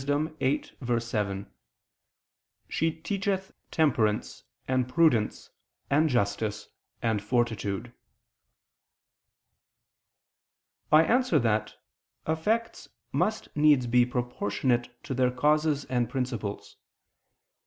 8:7): 0.03 1.45
"She 2.67 2.91
teacheth 2.91 3.51
temperance 3.69 4.43
and 4.67 4.89
prudence 4.89 5.51
and 5.91 6.09
justice 6.09 6.69
and 7.03 7.21
fortitude." 7.21 7.93
I 10.91 11.03
answer 11.03 11.37
that, 11.37 11.75
Effects 12.27 12.89
must 13.11 13.55
needs 13.55 13.85
be 13.85 14.03
proportionate 14.07 14.89
to 15.03 15.13
their 15.13 15.29
causes 15.29 15.85
and 15.85 16.09
principles. 16.09 16.77